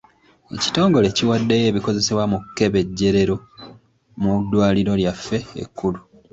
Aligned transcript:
Ekitongole 0.55 1.07
kiwaddeyo 1.17 1.65
ebikozesebwa 1.71 2.25
mu 2.31 2.37
kkebejjerero 2.41 3.35
mu 4.21 4.33
ddwaliro 4.41 4.93
lyaffe 4.99 5.37
ekkulu. 5.63 5.99